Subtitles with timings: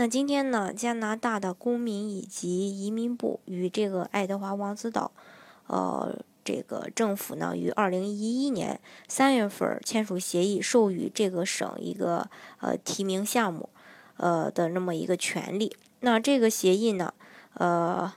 [0.00, 5.10] 那今天呢，加拿大的公民以及移民部与这个爱德华王子岛，
[5.66, 12.30] 呃，这个政府呢，于二零一一年三月份签署协议，授予这个省一个
[12.60, 13.70] 呃提名项目，
[14.18, 15.76] 呃的那么一个权利。
[15.98, 17.12] 那这个协议呢，
[17.54, 18.12] 呃，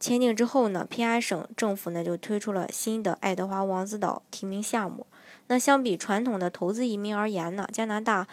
[0.00, 1.20] 签订之后呢，P.I.
[1.20, 5.06] 省政府呢就推出了新的爱德华王子岛提名项目。
[5.48, 8.26] 那相比传统的投资移民而言呢，加拿大。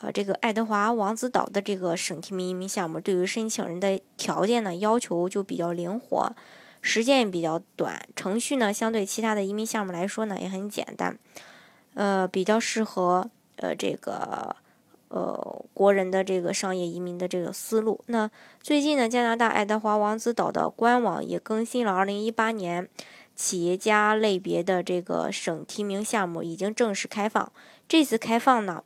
[0.00, 6.34] 呃，这个爱德华王子岛的这个省提名移民项目，对于申请人的条件呢要求就比较灵活，
[6.80, 11.18] 时间也比较短，程序呢相对其他的移民项目来说呢也很简单，
[11.92, 14.56] 呃，比较适合呃这个
[15.08, 18.02] 呃国人的这个商业移民的这个思路。
[18.06, 18.30] 那
[18.62, 22.88] 最近呢，加拿大爱德华王子岛的官网也更新了2018年
[23.36, 27.52] 企业家类别的这个省提名项目已经正式开放。
[27.86, 28.82] 这次开放呢。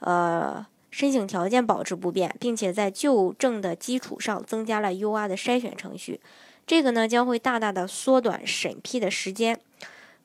[0.00, 6.20] 呃，申请条件保持不变，并且在旧证的基础上增加了 U R 的筛选程序，
[6.66, 9.58] 这个呢将会大大的缩短审批的时间。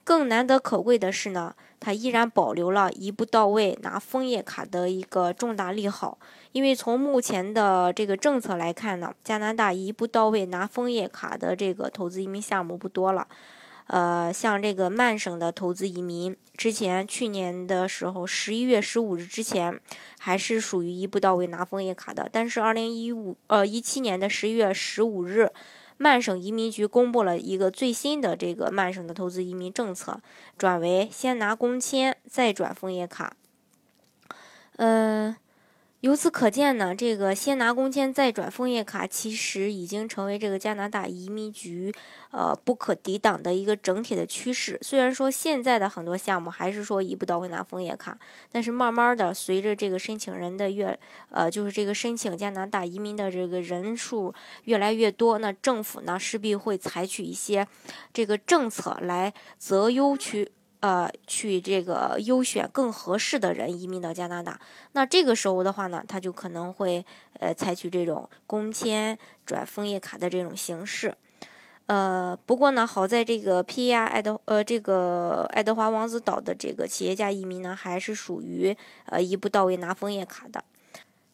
[0.03, 6.17] 更难得可贵的是呢，它依然保留了一步到位拿枫叶卡的一个重大利好。
[6.51, 13.27] 因为从目前的这个政策来看呢，加拿大一步到位拿枫叶卡的这个投资移民项目不多了。
[13.87, 19.79] 呃，像这个曼省的投资移民，之前去年的时候，十一月十五日之前，
[20.19, 22.29] 还是属于一步到位拿枫叶卡的。
[22.31, 25.51] 但是二零一五呃一七年的十一月十五日，
[25.97, 30.21] 曼省移民局公布了一个最新的这个曼省的投资移民政策，
[30.57, 33.35] 转为先拿工签再转枫叶卡。
[34.77, 35.35] 嗯。
[36.03, 41.93] 由此可见呢，这个先拿工签再转枫叶卡，其实已经成为这个加拿大移民局
[42.31, 44.77] 呃不可抵挡的一个整体的趋势。
[44.81, 48.19] 虽然说现在的很多项目还是说一步到位拿枫叶卡，
[48.51, 50.99] 但是慢慢的随着这个申请人的越
[51.29, 54.33] 呃就是这个申请加拿大移民的这个人数
[54.65, 57.65] 越来越多，那政府呢势必会采取一些
[58.11, 60.51] 这个政策来择优去。
[60.83, 64.59] 呃，去这个优选更合适的人移民到加拿大，
[64.91, 67.05] 那这个时候的话呢，他就可能会
[67.39, 71.15] 呃采取这种工签转枫叶卡的这种形式。
[71.85, 80.65] 呃，不过呢，好在这个 P R 爱德呃这个爱德华王子岛的这个企业家移民呢，还是属于呃一步到位拿枫叶卡的，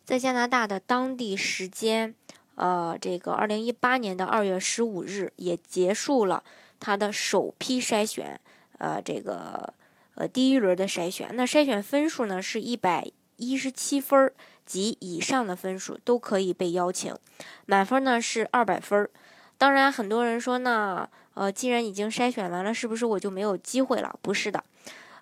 [0.06, 2.14] 在加拿大的当地时间
[2.54, 6.44] 呃这个二零一八年的二月十五日也结束了
[6.80, 8.40] 他的首批筛选。
[8.80, 9.74] 呃，这个
[10.16, 14.34] 呃，第一轮的筛选，那筛选分数呢是一百一十七分
[14.66, 17.16] 及以上的分数都可以被邀请，
[17.66, 19.10] 满分呢是二百分。
[19.58, 24.18] 当然，很多人说呢，呃，既然已经筛选完了，是不是我就没有机会了？
[24.22, 24.64] 不是的，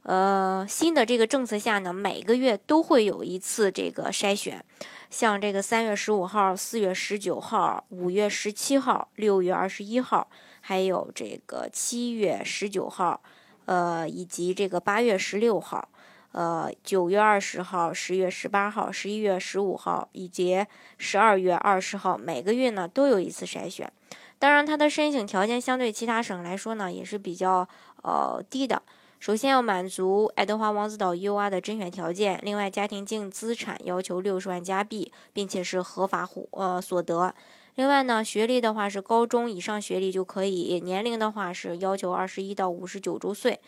[0.04, 4.64] 呃，新的这个政策下呢，每个月都会有一次这个筛选，
[5.10, 10.30] 像这个三月十五号、四月十九号、五月十七号、六月二十一号，
[10.62, 13.22] 还有这个七月十九号。
[13.68, 15.90] 呃，以及这个八月十六号，
[16.32, 20.66] 呃，九月二十号、十月十八号、十一月十五号以及
[20.98, 23.92] 十二月二十号，每个月呢都有一次筛选。
[24.40, 27.68] 当然，它的申请条件相对其他省来说呢也是比较
[28.04, 28.82] 呃低的。
[29.20, 31.50] 首先要满足爱德华王子岛 U.R.
[31.50, 37.34] 的甄选条件，另外家庭净资产要求六十万加币，并且是合法户呃所得。
[37.78, 43.60] 另外呢，学历的话是高中以上学历就可以，年龄的话是要求二十一到五十九周岁。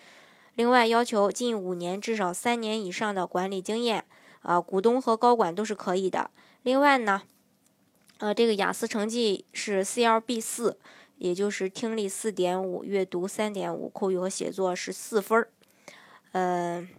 [0.55, 4.03] 另外要求近五年至少三年以上的管理经验，
[4.41, 6.31] 啊，股东和高管都是可以的。
[6.63, 7.21] 另外呢，
[8.17, 10.79] 呃，这个雅思成绩是 CLB 四，
[11.19, 15.49] 也就是听力四点五，阅读三点五，口语和写作是四分儿。
[16.31, 16.89] 嗯，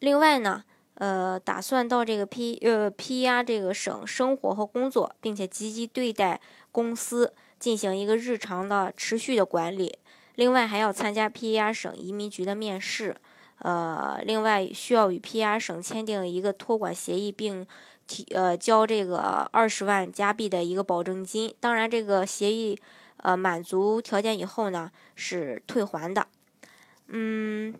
[0.00, 0.64] 另外呢。
[0.98, 6.40] 呃，打算到这个 P 呃 P 压这个省生活和工作，并且积极对待
[6.72, 9.96] 公司，进行一个日常的持续的管理。
[10.34, 13.16] 另外还要参加 P 压省移民局的面试。
[13.60, 17.64] 呃，另外需要与 P 压省签订一个托管协议，并
[18.08, 21.54] 提呃交这个二十万加币的一个保证金。
[21.60, 22.76] 当然，这个协议
[23.18, 26.26] 呃满足条件以后呢，是退还的。
[27.06, 27.72] 嗯。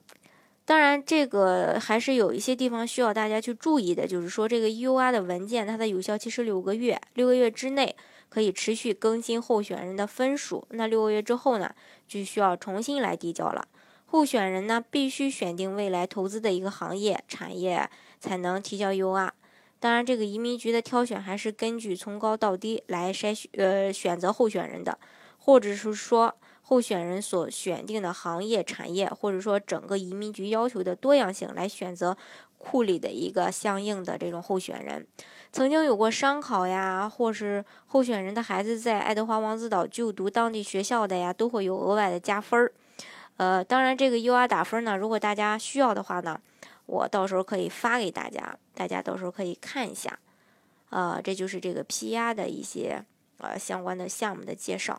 [0.69, 7.97] 当然，这个还是有一些地方需要大家去注意的，就是说这个 U R 的文件，它的有效期是六个月，六个月之内
[8.29, 10.67] 可以持续更新候选人的分数。
[10.73, 11.75] 那六个月之后呢，
[12.07, 13.67] 就需要重新来递交了。
[14.05, 17.89] 候选人呢，必须选定未来投资的一个行业产业，
[18.21, 19.31] 才能提交 UR。
[19.81, 24.99] 当然，这个移民局的挑选还是根据从高到低来筛选，呃，选择候选人的，
[25.39, 26.35] 或者是说
[26.69, 32.15] 候选人所选定的行业产业，或者说整个移民局要求的多样性来选择
[32.59, 35.07] 库里的一个相应的这种候选人。
[35.51, 42.71] 曾经有过商考呀，或是候选人的孩子在爱德华王子岛就读当地学校的呀，都会有额外的加分儿。
[43.39, 46.39] 呃，当然这个 UR 打分呢，如果大家需要的话呢。
[46.85, 50.19] 我到时候可以发给大家，大家到时候可以看一下，
[50.89, 53.05] 呃，这就是这个 P R 的一些
[53.37, 54.99] 呃相关的项目的介绍。